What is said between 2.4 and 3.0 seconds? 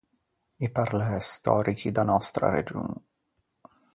region.